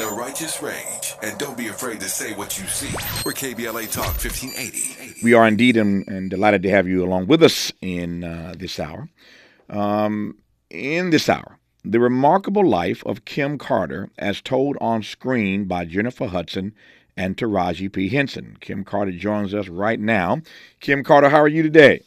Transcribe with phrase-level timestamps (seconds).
[0.00, 2.88] A righteous rage and don't be afraid to say what you see.
[3.26, 5.22] We're KBLA Talk 1580.
[5.22, 8.80] We are indeed and, and delighted to have you along with us in uh, this
[8.80, 9.10] hour.
[9.68, 10.38] Um,
[10.70, 16.26] in this hour, the remarkable life of Kim Carter as told on screen by Jennifer
[16.26, 16.74] Hudson
[17.14, 18.08] and Taraji P.
[18.08, 18.56] Henson.
[18.60, 20.40] Kim Carter joins us right now.
[20.80, 22.00] Kim Carter, how are you today?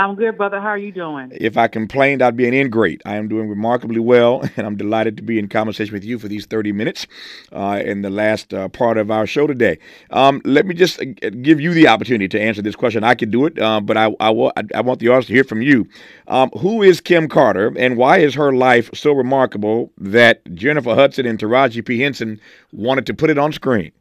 [0.00, 0.62] I'm good, brother.
[0.62, 1.30] How are you doing?
[1.30, 3.02] If I complained, I'd be an ingrate.
[3.04, 6.26] I am doing remarkably well, and I'm delighted to be in conversation with you for
[6.26, 7.06] these 30 minutes
[7.52, 9.78] uh, in the last uh, part of our show today.
[10.08, 13.04] Um, let me just uh, give you the opportunity to answer this question.
[13.04, 14.30] I can do it, uh, but I, I,
[14.74, 15.86] I, want the audience to hear from you.
[16.28, 21.26] Um, who is Kim Carter, and why is her life so remarkable that Jennifer Hudson
[21.26, 22.00] and Taraji P.
[22.00, 22.40] Henson
[22.72, 23.92] wanted to put it on screen?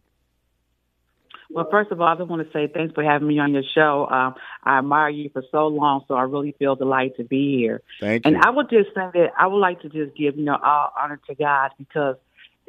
[1.51, 3.63] Well, first of all, I just want to say thanks for having me on your
[3.75, 4.07] show.
[4.09, 7.81] Um, I admire you for so long, so I really feel delighted to be here.
[7.99, 8.33] Thank you.
[8.33, 10.93] And I would just say that I would like to just give, you know, all
[10.99, 12.17] honor to God because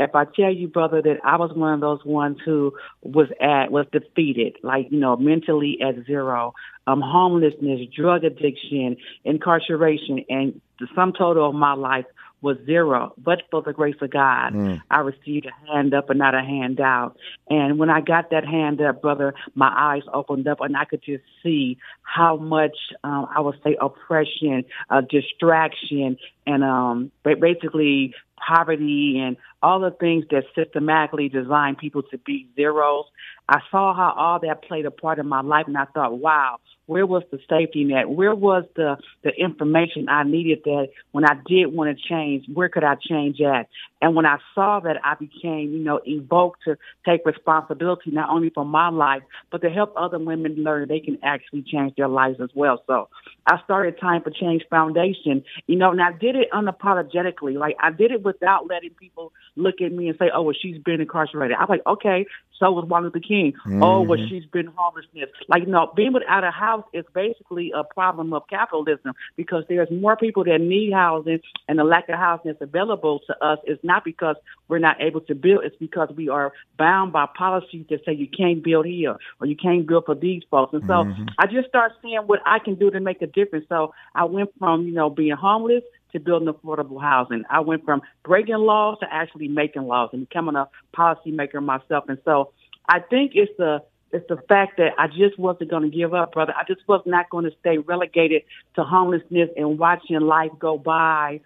[0.01, 3.71] if I tell you, brother, that I was one of those ones who was at
[3.71, 6.55] was defeated, like you know, mentally at zero,
[6.87, 12.07] um, homelessness, drug addiction, incarceration, and the sum total of my life
[12.43, 14.81] was zero, but for the grace of God, mm.
[14.91, 17.17] I received a hand up and not a hand out.
[17.49, 21.03] And when I got that hand up, brother, my eyes opened up and I could
[21.03, 28.15] just see how much, um, I would say oppression, uh, distraction, and, um, basically
[28.47, 33.05] poverty and all the things that systematically design people to be zeros.
[33.49, 36.59] I saw how all that played a part in my life and I thought, wow,
[36.87, 38.09] where was the safety net?
[38.09, 42.69] Where was the, the information I needed that when I did want to change, where
[42.69, 43.69] could I change at?
[44.03, 48.51] And when I saw that, I became, you know, evoked to take responsibility not only
[48.51, 52.41] for my life, but to help other women learn they can actually change their lives
[52.41, 52.83] as well.
[52.87, 53.09] So
[53.47, 57.57] I started Time for Change Foundation, you know, and I did it unapologetically.
[57.57, 60.79] Like I did it without letting people look at me and say, oh, well, she's
[60.79, 61.57] been incarcerated.
[61.59, 62.27] I'm like, okay,
[62.61, 63.55] so was Martin Luther King.
[63.67, 63.83] Mm-hmm.
[63.83, 65.31] Oh, well, she's been homelessness.
[65.49, 69.91] Like, you know, being without a house is basically a problem of capitalism because there's
[69.91, 73.79] more people that need housing and the lack of housing that's available to us is
[73.83, 74.37] not because
[74.69, 75.65] we're not able to build.
[75.65, 79.57] It's because we are bound by policies that say you can't build here or you
[79.57, 80.75] can't build for these folks.
[80.75, 81.25] And so mm-hmm.
[81.39, 83.65] I just start seeing what I can do to make a difference.
[83.71, 85.83] So I went from, you know, being homeless
[86.13, 87.45] to building affordable housing.
[87.51, 92.05] I went from breaking laws to actually making laws and becoming a policymaker myself.
[92.09, 92.53] And so
[92.91, 96.33] I think it's the it's the fact that I just wasn't going to give up,
[96.33, 96.53] brother.
[96.57, 98.43] I just was not going to stay relegated
[98.75, 101.41] to homelessness and watching life go by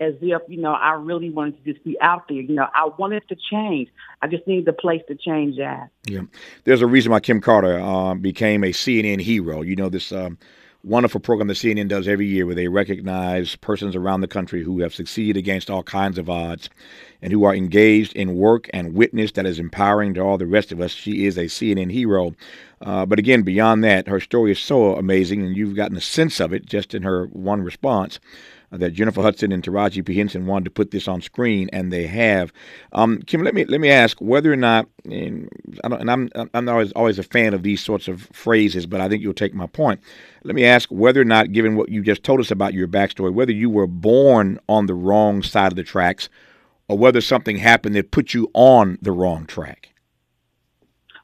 [0.00, 2.40] as if, you know, I really wanted to just be out there.
[2.40, 3.88] You know, I wanted to change.
[4.22, 5.90] I just needed a place to change at.
[6.06, 6.22] Yeah.
[6.62, 9.62] There's a reason why Kim Carter um, became a CNN hero.
[9.62, 10.38] You know, this um,
[10.84, 14.80] wonderful program that CNN does every year where they recognize persons around the country who
[14.80, 16.68] have succeeded against all kinds of odds
[17.22, 20.72] and who are engaged in work and witness that is empowering to all the rest
[20.72, 20.90] of us.
[20.90, 22.34] She is a CNN hero.
[22.82, 26.38] Uh, but again, beyond that, her story is so amazing, and you've gotten a sense
[26.38, 28.20] of it just in her one response
[28.78, 30.16] that Jennifer Hudson and Taraji P.
[30.16, 32.52] Henson wanted to put this on screen, and they have.
[32.92, 35.48] Um, Kim, let me let me ask whether or not, and,
[35.82, 39.22] and I'm I'm always always a fan of these sorts of phrases, but I think
[39.22, 40.00] you'll take my point.
[40.42, 43.32] Let me ask whether or not, given what you just told us about your backstory,
[43.32, 46.28] whether you were born on the wrong side of the tracks,
[46.88, 49.93] or whether something happened that put you on the wrong track.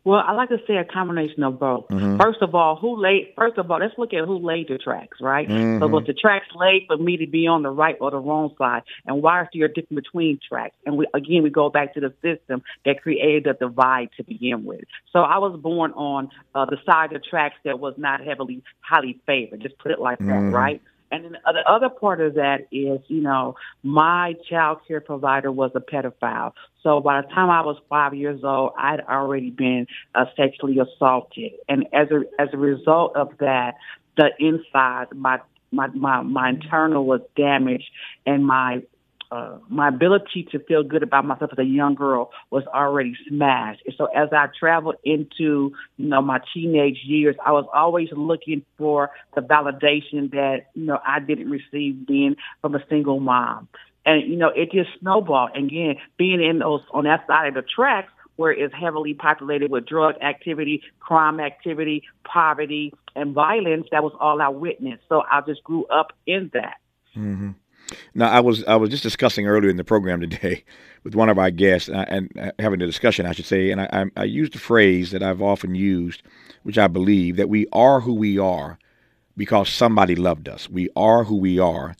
[0.02, 1.88] Well, I like to say a combination of both.
[1.88, 2.16] Mm-hmm.
[2.16, 3.34] First of all, who laid?
[3.36, 5.46] First of all, let's look at who laid the tracks, right?
[5.46, 5.80] Mm-hmm.
[5.80, 8.54] So was the tracks laid for me to be on the right or the wrong
[8.56, 8.82] side?
[9.04, 10.74] And why is there a difference between tracks?
[10.86, 14.64] And we again we go back to the system that created the divide to begin
[14.64, 14.84] with.
[15.12, 19.20] So I was born on uh, the side of tracks that was not heavily highly
[19.26, 19.60] favored.
[19.60, 20.50] Just put it like mm-hmm.
[20.50, 20.82] that, right?
[21.10, 25.72] And then the other part of that is, you know, my child care provider was
[25.74, 26.52] a pedophile.
[26.82, 31.52] So by the time I was five years old, I'd already been uh, sexually assaulted.
[31.68, 33.74] And as a, as a result of that,
[34.16, 35.40] the inside, my,
[35.72, 37.90] my, my, my internal was damaged
[38.26, 38.82] and my
[39.32, 43.82] uh, my ability to feel good about myself as a young girl was already smashed.
[43.86, 48.64] And so as I traveled into, you know, my teenage years, I was always looking
[48.76, 53.68] for the validation that, you know, I didn't receive being from a single mom.
[54.04, 55.50] And, you know, it just snowballed.
[55.54, 59.70] And again, being in those, on that side of the tracks, where it's heavily populated
[59.70, 65.02] with drug activity, crime activity, poverty, and violence, that was all I witnessed.
[65.10, 66.78] So I just grew up in that.
[67.14, 67.50] Mm-hmm.
[68.14, 70.64] Now, I was I was just discussing earlier in the program today
[71.04, 73.80] with one of our guests uh, and uh, having a discussion, I should say, and
[73.80, 76.22] I, I, I used a phrase that I've often used,
[76.62, 78.78] which I believe that we are who we are
[79.36, 80.68] because somebody loved us.
[80.68, 81.96] We are who we are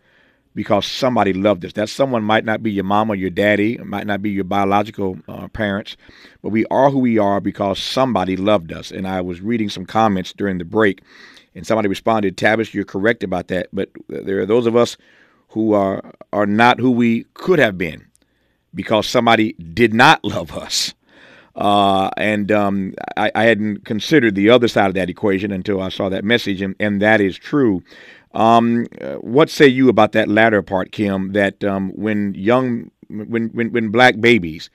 [0.54, 1.72] because somebody loved us.
[1.74, 5.18] That someone might not be your mom or your daddy, might not be your biological
[5.28, 5.96] uh, parents,
[6.42, 8.90] but we are who we are because somebody loved us.
[8.90, 11.02] And I was reading some comments during the break,
[11.54, 14.96] and somebody responded, Tavis, you're correct about that, but there are those of us
[15.50, 18.06] who are, are not who we could have been
[18.74, 20.94] because somebody did not love us.
[21.56, 25.88] Uh, and um, I, I, hadn't considered the other side of that equation until I
[25.88, 27.82] saw that message, and, and that is true.
[28.32, 31.32] Um, uh, what say you about that latter part, Kim?
[31.32, 34.70] That um, when young, when, when when black babies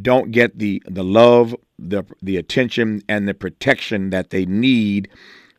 [0.00, 5.10] don't get the the love, the the attention, and the protection that they need,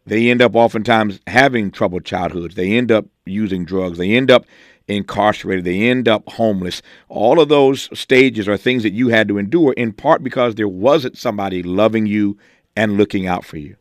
[0.06, 2.56] they end up oftentimes having troubled childhoods.
[2.56, 3.98] They end up using drugs.
[3.98, 4.46] They end up
[4.88, 5.66] incarcerated.
[5.66, 6.82] They end up homeless.
[7.10, 10.68] All of those stages are things that you had to endure in part because there
[10.68, 12.38] wasn't somebody loving you
[12.76, 13.76] and looking out for you.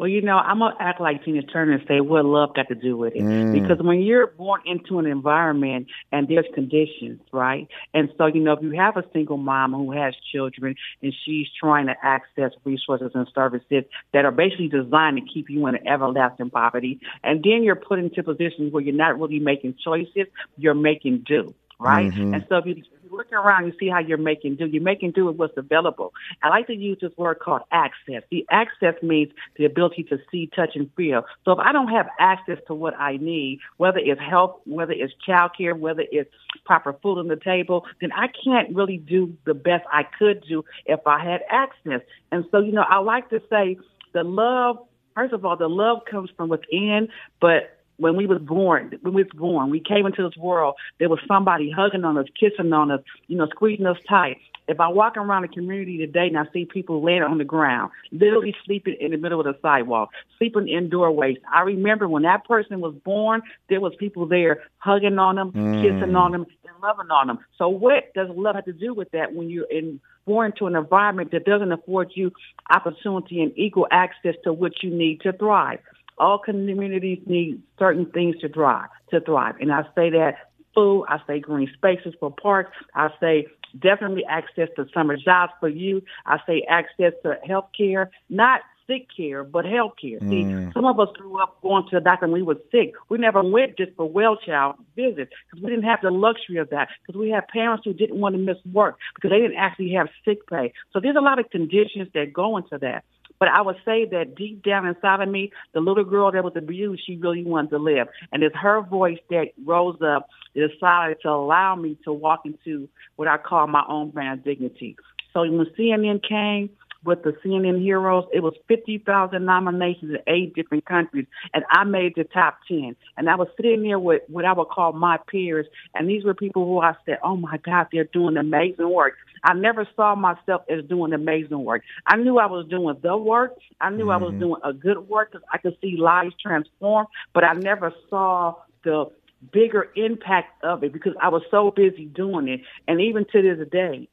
[0.00, 2.74] Well, you know, I'm gonna act like Tina Turner and say what love got to
[2.74, 3.20] do with it.
[3.20, 3.52] Mm.
[3.52, 7.68] Because when you're born into an environment and there's conditions, right?
[7.92, 11.48] And so, you know, if you have a single mom who has children and she's
[11.60, 15.86] trying to access resources and services that are basically designed to keep you in an
[15.86, 20.72] everlasting poverty, and then you're put into positions where you're not really making choices, you're
[20.72, 22.12] making do right?
[22.12, 22.34] Mm-hmm.
[22.34, 22.74] And so if you
[23.20, 24.66] look around, you see how you're making do.
[24.66, 26.12] You're making do with what's available.
[26.42, 28.22] I like to use this word called access.
[28.30, 31.24] The access means the ability to see, touch, and feel.
[31.44, 35.12] So if I don't have access to what I need, whether it's health, whether it's
[35.28, 36.30] childcare, whether it's
[36.64, 40.64] proper food on the table, then I can't really do the best I could do
[40.86, 42.00] if I had access.
[42.32, 43.76] And so, you know, I like to say
[44.14, 44.78] the love,
[45.14, 47.08] first of all, the love comes from within,
[47.40, 51.08] but when we was born, when we was born, we came into this world, there
[51.08, 54.38] was somebody hugging on us, kissing on us, you know, squeezing us tight.
[54.68, 57.90] If I walk around the community today and I see people laying on the ground,
[58.12, 62.46] literally sleeping in the middle of the sidewalk, sleeping in doorways, I remember when that
[62.46, 65.82] person was born, there was people there hugging on them, mm.
[65.82, 67.38] kissing on them, and loving on them.
[67.58, 70.76] So what does love have to do with that when you're in born to an
[70.76, 72.30] environment that doesn't afford you
[72.70, 75.80] opportunity and equal access to what you need to thrive?
[76.20, 78.88] All communities need certain things to thrive.
[79.10, 80.34] To thrive, and I say that
[80.74, 81.04] food.
[81.08, 82.76] I say green spaces for parks.
[82.94, 83.46] I say
[83.78, 86.04] definitely access to summer jobs for youth.
[86.26, 90.18] I say access to health care, not sick care, but health care.
[90.18, 90.30] Mm.
[90.30, 92.92] See, some of us grew up going to the doctor when we were sick.
[93.08, 96.70] We never went just for well child visits because we didn't have the luxury of
[96.70, 99.92] that because we had parents who didn't want to miss work because they didn't actually
[99.92, 100.72] have sick pay.
[100.92, 103.04] So there's a lot of conditions that go into that.
[103.40, 106.52] But I would say that deep down inside of me, the little girl that was
[106.54, 108.06] abused, she really wanted to live.
[108.32, 113.28] And it's her voice that rose up, decided to allow me to walk into what
[113.28, 114.94] I call my own brand of dignity.
[115.32, 116.68] So when CNN came,
[117.04, 118.24] with the CNN Heroes.
[118.32, 122.96] It was 50,000 nominations in eight different countries, and I made the top 10.
[123.16, 126.34] And I was sitting there with what I would call my peers, and these were
[126.34, 129.14] people who I said, oh my God, they're doing amazing work.
[129.42, 131.82] I never saw myself as doing amazing work.
[132.06, 133.56] I knew I was doing the work.
[133.80, 134.10] I knew mm-hmm.
[134.10, 134.40] I was mm-hmm.
[134.40, 139.10] doing a good work because I could see lives transform, but I never saw the
[139.52, 142.60] bigger impact of it because I was so busy doing it.
[142.86, 144.08] And even to this day,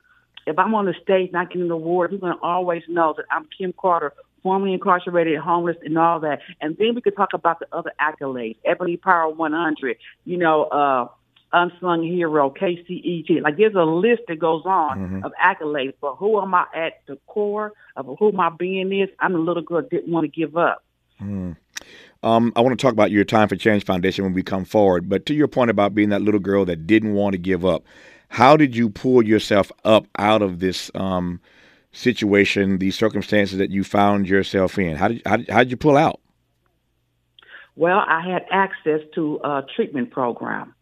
[0.48, 3.48] if I'm on the stage not getting an award, going to always know that I'm
[3.58, 6.40] Kim Carter, formerly incarcerated, homeless, and all that.
[6.62, 11.08] And then we could talk about the other accolades, Ebony Power 100, you know, uh,
[11.52, 13.42] unsung hero, KCEG.
[13.42, 15.26] Like there's a list that goes on mm-hmm.
[15.26, 15.94] of accolades.
[16.00, 19.10] But who am I at the core of who my being is?
[19.20, 20.84] I'm a little girl that didn't want to give up.
[21.22, 21.58] Mm.
[22.24, 25.10] Um, I want to talk about your Time for Change Foundation when we come forward.
[25.10, 27.84] But to your point about being that little girl that didn't want to give up,
[28.30, 31.40] how did you pull yourself up out of this um,
[31.92, 34.96] situation, these circumstances that you found yourself in?
[34.96, 36.20] How did how did, how did you pull out?
[37.76, 40.74] Well, I had access to a treatment program.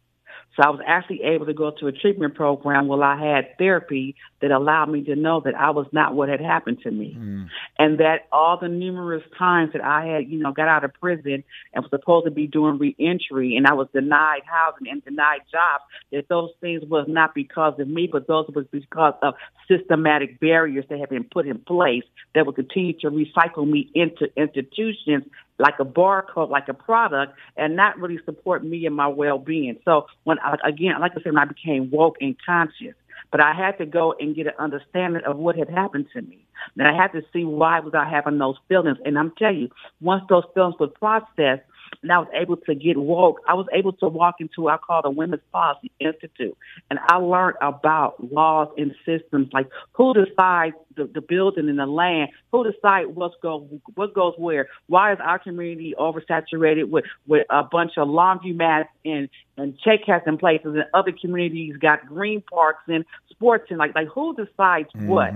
[0.55, 4.15] So I was actually able to go to a treatment program where I had therapy
[4.45, 7.17] that allowed me to know that I was not what had happened to me.
[7.17, 7.47] Mm.
[7.79, 11.43] And that all the numerous times that I had, you know, got out of prison
[11.73, 15.83] and was supposed to be doing reentry and I was denied housing and denied jobs,
[16.11, 19.33] that those things was not because of me, but those was because of
[19.67, 22.03] systematic barriers that have been put in place
[22.35, 25.23] that will continue to recycle me into institutions
[25.57, 29.79] like a barcode, like a product, and not really support me and my well-being.
[29.85, 32.93] So when I, again, like I said, when I became woke and conscious,
[33.35, 36.47] but I had to go and get an understanding of what had happened to me.
[36.77, 38.97] And I had to see why was I having those feelings.
[39.03, 41.63] And I'm telling you, once those feelings were processed,
[42.01, 43.41] and I was able to get woke.
[43.47, 46.57] I was able to walk into I call the Women's Policy Institute,
[46.89, 51.85] and I learned about laws and systems like who decides the, the building and the
[51.85, 54.67] land, who decides what goes what goes where.
[54.87, 60.37] Why is our community oversaturated with with a bunch of laundromats and and check in
[60.37, 65.07] places, and other communities got green parks and sports and like like who decides mm-hmm.
[65.07, 65.33] what?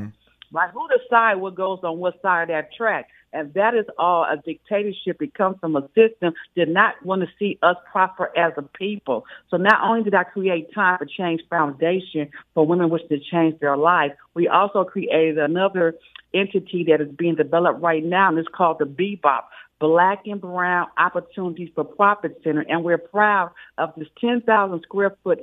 [0.52, 3.08] Like Who decides what goes on what side of that track?
[3.34, 5.22] And that is all a dictatorship.
[5.22, 9.26] It comes from a system that not want to see us prosper as a people.
[9.50, 13.60] So not only did I create Time for Change Foundation for women wishing to change
[13.60, 15.96] their life, we also created another
[16.34, 19.44] entity that is being developed right now, and it's called the Bebop,
[19.80, 22.66] Black and Brown Opportunities for Profit Center.
[22.68, 25.40] And we're proud of this 10,000 square foot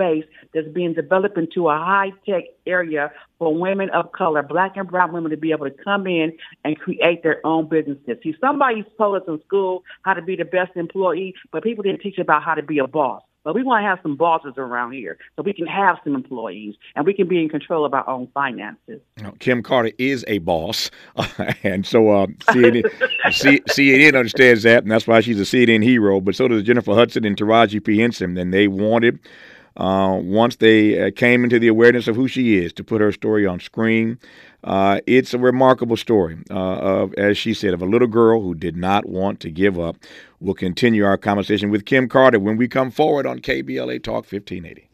[0.00, 4.88] space that's being developed into a high tech area for women of color, black and
[4.88, 6.32] brown women to be able to come in
[6.64, 8.16] and create their own businesses.
[8.22, 12.00] See, somebody told us in school how to be the best employee, but people didn't
[12.00, 13.22] teach about how to be a boss.
[13.42, 16.74] But we want to have some bosses around here so we can have some employees
[16.94, 19.00] and we can be in control of our own finances.
[19.38, 20.90] Kim Carter is a boss.
[21.62, 22.84] and so uh, CNN,
[23.30, 26.20] CNN understands that, and that's why she's a CNN hero.
[26.20, 27.98] But so does Jennifer Hudson and Taraji P.
[27.98, 28.36] Henson.
[28.36, 29.18] And they wanted
[29.76, 33.12] uh, once they uh, came into the awareness of who she is to put her
[33.12, 34.18] story on screen.
[34.62, 38.54] Uh, it's a remarkable story uh, of, as she said, of a little girl who
[38.54, 39.96] did not want to give up.
[40.38, 44.88] We'll continue our conversation with Kim Carter when we come forward on KBLA Talk 1580.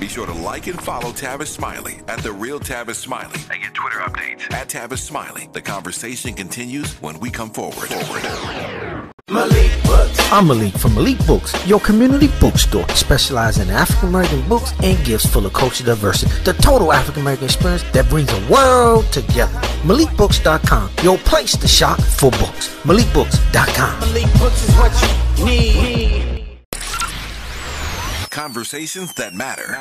[0.00, 3.74] Be sure to like and follow Tavis Smiley at The Real Tavis Smiley and get
[3.74, 5.50] Twitter updates at Tavis Smiley.
[5.52, 7.88] The conversation continues when we come forward.
[7.88, 8.89] forward.
[9.30, 10.18] Malik Books.
[10.32, 15.24] I'm Malik from Malik Books, your community bookstore, specializing in African American books and gifts
[15.24, 16.32] full of cultural diversity.
[16.42, 19.56] The total African American experience that brings the world together.
[19.84, 22.74] MalikBooks.com, your place to shop for books.
[22.82, 24.00] MalikBooks.com.
[24.00, 26.19] Malik Books is what you need.
[28.30, 29.76] Conversations that matter.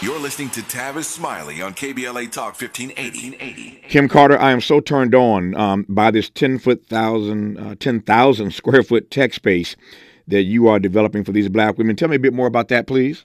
[0.00, 3.82] You're listening to Tavis Smiley on KBLA Talk 1580.
[3.88, 8.50] Kim Carter, I am so turned on um, by this 10 foot thousand, uh, 10,000
[8.52, 9.76] square foot tech space
[10.26, 11.94] that you are developing for these black women.
[11.94, 13.24] Tell me a bit more about that, please.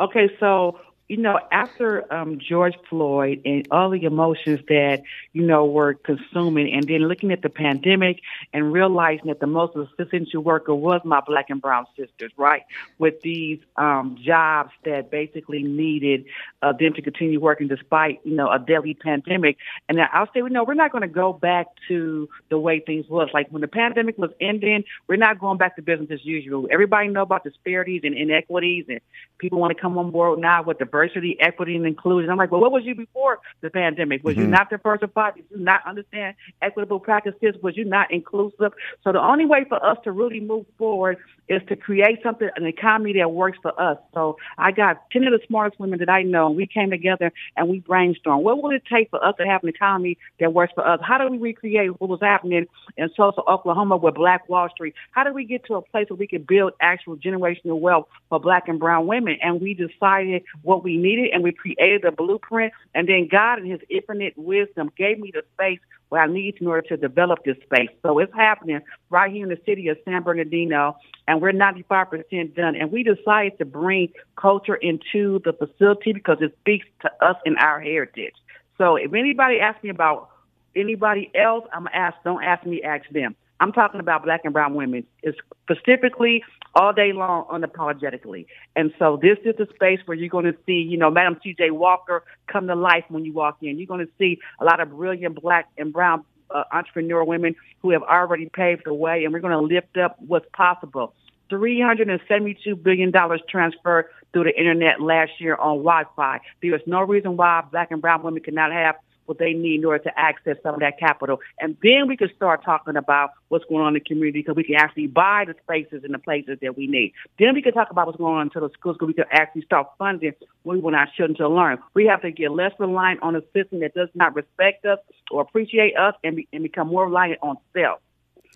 [0.00, 0.78] Okay, so
[1.10, 5.02] you know, after um, George Floyd and all the emotions that,
[5.32, 8.20] you know, were consuming, and then looking at the pandemic
[8.52, 12.62] and realizing that the most essential worker was my black and brown sisters, right?
[12.98, 16.26] With these um, jobs that basically needed
[16.62, 19.56] uh, them to continue working despite, you know, a deadly pandemic.
[19.88, 23.08] And I'll say, you know, we're not going to go back to the way things
[23.08, 23.30] was.
[23.34, 26.68] Like when the pandemic was ending, we're not going back to business as usual.
[26.70, 29.00] Everybody know about disparities and inequities, and
[29.38, 32.30] people want to come on board now with the diversity, equity, and inclusion.
[32.30, 34.24] I'm like, well, what was you before the pandemic?
[34.24, 34.44] Was mm-hmm.
[34.44, 35.34] you not diversified?
[35.36, 37.54] Did you not understand equitable practices?
[37.62, 38.72] Was you not inclusive?
[39.02, 41.18] So the only way for us to really move forward
[41.50, 43.98] is to create something, an economy that works for us.
[44.14, 47.32] So I got 10 of the smartest women that I know, and we came together
[47.56, 48.42] and we brainstormed.
[48.42, 51.00] What would it take for us to have an economy that works for us?
[51.02, 52.66] How do we recreate what was happening
[52.96, 54.94] in Tulsa, Oklahoma with Black Wall Street?
[55.10, 58.38] How do we get to a place where we can build actual generational wealth for
[58.38, 59.36] black and brown women?
[59.42, 62.72] And we decided what we needed and we created a blueprint.
[62.94, 65.78] And then God in his infinite wisdom gave me the space
[66.10, 67.88] what I need in order to develop this space.
[68.02, 68.80] So it's happening
[69.10, 72.74] right here in the city of San Bernardino, and we're 95% done.
[72.74, 77.56] And we decided to bring culture into the facility because it speaks to us and
[77.58, 78.34] our heritage.
[78.76, 80.30] So if anybody asks me about
[80.74, 83.36] anybody else, I'm to ask, don't ask me, ask them.
[83.60, 85.06] I'm talking about black and brown women.
[85.22, 86.42] It's specifically
[86.74, 88.46] all day long unapologetically.
[88.74, 91.70] And so this is the space where you're going to see, you know, Madam C.J.
[91.70, 93.78] Walker come to life when you walk in.
[93.78, 97.90] You're going to see a lot of brilliant black and brown uh, entrepreneur women who
[97.90, 101.14] have already paved the way, and we're going to lift up what's possible.
[101.50, 103.12] $372 billion
[103.48, 106.40] transferred through the internet last year on Wi-Fi.
[106.62, 108.96] There is no reason why black and brown women cannot have
[109.30, 111.38] what they need in order to access some of that capital.
[111.60, 114.64] And then we can start talking about what's going on in the community because we
[114.64, 117.14] can actually buy the spaces and the places that we need.
[117.38, 119.62] Then we can talk about what's going on in the schools because we can actually
[119.62, 120.32] start funding
[120.64, 121.78] what we want our children to learn.
[121.94, 124.98] We have to get less reliant on a system that does not respect us
[125.30, 128.00] or appreciate us and, be, and become more reliant on self.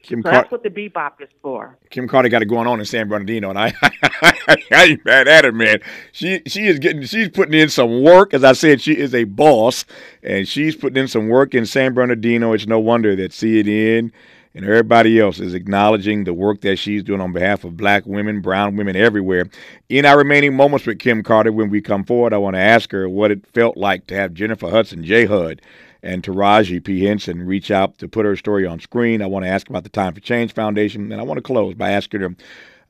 [0.05, 1.79] Kim so Car- that's what the bebop is for.
[1.91, 5.45] Kim Carter got it going on in San Bernardino, and I, I ain't mad at
[5.45, 5.81] her, man.
[6.13, 8.35] She she is getting, she's putting in some work.
[8.35, 9.85] As I said, she is a boss,
[10.23, 12.53] and she's putting in some work in San Bernardino.
[12.53, 14.13] It's no wonder that CNN
[14.55, 18.41] and everybody else is acknowledging the work that she's doing on behalf of black women,
[18.41, 19.49] brown women everywhere.
[19.89, 22.93] In our remaining moments with Kim Carter, when we come forward, I want to ask
[22.93, 25.25] her what it felt like to have Jennifer Hudson, J.
[25.27, 25.61] Hud,
[26.05, 27.05] and Taraji P.
[27.05, 29.23] Henson reach out to put her story on screen.
[29.23, 31.75] I want to ask about the Time for Change Foundation, and I want to close
[31.75, 32.37] by asking her,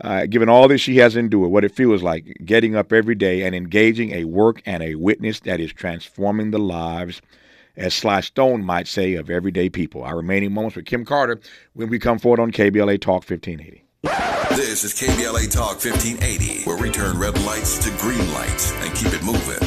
[0.00, 3.42] uh, given all that she has endured, what it feels like getting up every day
[3.42, 7.22] and engaging a work and a witness that is transforming the lives,
[7.76, 10.02] as Sly Stone might say, of everyday people.
[10.02, 11.40] Our remaining moments with Kim Carter
[11.72, 13.84] when we come forward on KBLA Talk 1580.
[14.56, 19.12] This is KBLA Talk 1580, where we turn red lights to green lights and keep
[19.12, 19.58] it moving.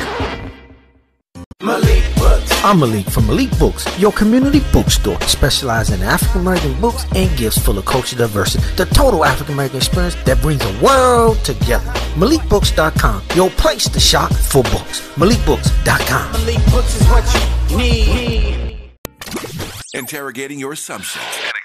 [1.61, 2.36] Malik Books.
[2.67, 7.57] I'm Malik from Malik Books, your community bookstore, specializing in African American books and gifts
[7.57, 8.61] full of cultural diversity.
[8.75, 11.89] The total African American experience that brings the world together.
[12.19, 14.99] MalikBooks.com, your place to shop for books.
[15.15, 16.31] MalikBooks.com.
[16.33, 18.77] Malik Books is what you need.
[19.93, 21.56] Interrogating your assumptions and expanding your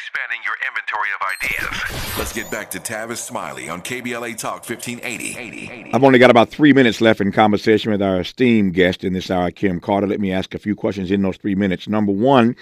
[0.69, 2.19] inventory of ideas.
[2.19, 5.92] Let's get back to Tavis Smiley on KBLA Talk 1580.
[5.92, 9.31] I've only got about three minutes left in conversation with our esteemed guest in this
[9.31, 10.07] hour, Kim Carter.
[10.07, 11.88] Let me ask a few questions in those three minutes.
[11.88, 12.57] Number one,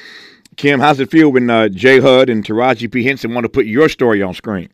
[0.57, 2.01] Kim, how's it feel when uh, J.
[2.01, 3.05] Hud and Taraji P.
[3.05, 4.71] Henson want to put your story on screen?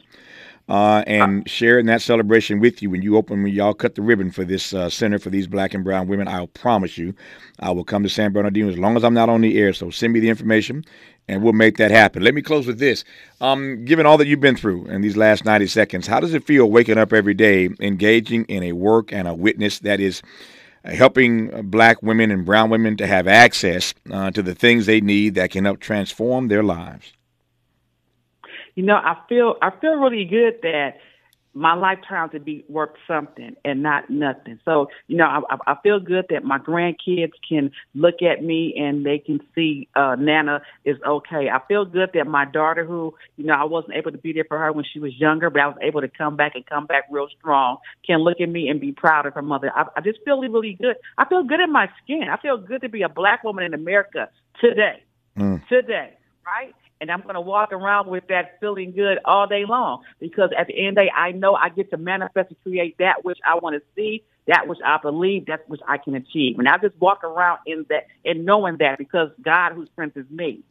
[0.67, 3.93] Uh, and uh, share in that celebration with you when you open when y'all cut
[3.93, 6.27] the ribbon for this uh, center for these black and brown women.
[6.27, 7.13] I'll promise you,
[7.59, 9.73] I will come to San Bernardino as long as I'm not on the air.
[9.73, 10.83] So send me the information,
[11.27, 12.23] and we'll make that happen.
[12.23, 13.03] Let me close with this.
[13.41, 16.45] Um, given all that you've been through in these last 90 seconds, how does it
[16.45, 20.21] feel waking up every day, engaging in a work and a witness that is
[20.83, 25.01] uh, helping black women and brown women to have access uh, to the things they
[25.01, 27.13] need that can help transform their lives?
[28.75, 30.97] You know, I feel I feel really good that
[31.55, 34.59] my life out to be worth something and not nothing.
[34.65, 39.05] So, you know, I, I feel good that my grandkids can look at me and
[39.05, 41.47] they can see uh, Nana is okay.
[41.49, 44.43] I feel good that my daughter, who, you know, I wasn't able to be there
[44.43, 46.85] for her when she was younger, but I was able to come back and come
[46.87, 49.71] back real strong, can look at me and be proud of her mother.
[49.73, 50.97] I, I just feel really good.
[51.17, 52.23] I feel good in my skin.
[52.29, 55.03] I feel good to be a black woman in America today.
[55.37, 55.65] Mm.
[55.69, 56.13] Today,
[56.45, 56.75] right?
[57.01, 60.67] And I'm going to walk around with that feeling good all day long because at
[60.67, 63.39] the end of the day, I know I get to manifest and create that which
[63.45, 66.57] I want to see, that which I believe, that which I can achieve.
[66.59, 70.63] And I just walk around in that and knowing that because God who strengthens me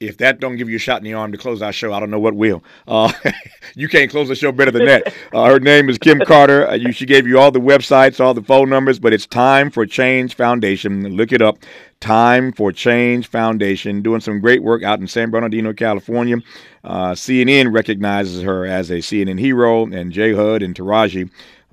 [0.00, 2.00] if that don't give you a shot in the arm to close our show, I
[2.00, 2.64] don't know what will.
[2.88, 3.12] Uh,
[3.74, 5.14] you can't close the show better than that.
[5.32, 6.66] Uh, her name is Kim Carter.
[6.66, 9.70] Uh, you, she gave you all the websites, all the phone numbers, but it's Time
[9.70, 11.16] for Change Foundation.
[11.16, 11.58] Look it up.
[12.00, 16.38] Time for Change Foundation, doing some great work out in San Bernardino, California.
[16.82, 20.32] Uh, CNN recognizes her as a CNN hero, and J.
[20.32, 21.30] Hud and Taraji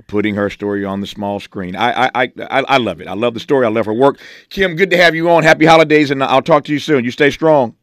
[0.08, 1.78] putting her story on the small screen.
[1.78, 3.08] I, I, I, I love it.
[3.08, 3.66] I love the story.
[3.66, 4.20] I love her work.
[4.50, 5.44] Kim, good to have you on.
[5.44, 7.06] Happy holidays, and I'll talk to you soon.
[7.06, 7.77] You stay strong.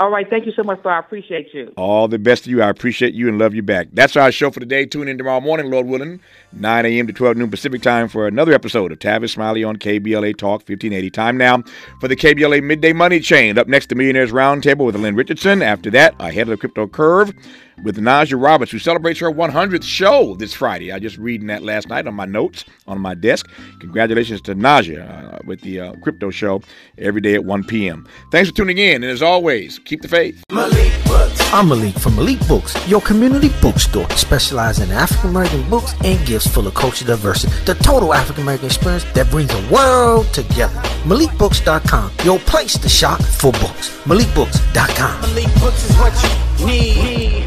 [0.00, 0.28] All right.
[0.30, 0.88] Thank you so much, sir.
[0.88, 1.74] I appreciate you.
[1.76, 2.62] All the best to you.
[2.62, 3.88] I appreciate you and love you back.
[3.92, 4.86] That's our show for today.
[4.86, 6.20] Tune in tomorrow morning, Lord willing,
[6.52, 7.06] 9 a.m.
[7.06, 11.10] to 12 noon Pacific time for another episode of Tavis Smiley on KBLA Talk 1580.
[11.10, 11.62] Time now
[12.00, 13.58] for the KBLA Midday Money Chain.
[13.58, 15.60] Up next, the Millionaires Roundtable with Lynn Richardson.
[15.60, 17.34] After that, ahead of the crypto curve
[17.82, 20.92] with Najah Roberts, who celebrates her 100th show this Friday.
[20.92, 23.48] I just reading that last night on my notes on my desk.
[23.80, 26.62] Congratulations to Najah uh, with the uh, crypto show
[26.98, 28.06] every day at 1 p.m.
[28.30, 30.42] Thanks for tuning in, and as always, keep the faith.
[30.52, 31.52] Malik Books.
[31.52, 36.46] I'm Malik from Malik Books, your community bookstore, specializing in African American books and gifts
[36.46, 40.80] full of culture diversity, the total African American experience that brings the world together.
[41.04, 43.90] MalikBooks.com, your place to shop for books.
[44.04, 45.20] MalikBooks.com.
[45.22, 46.14] Malik Books is what
[46.60, 47.39] you need.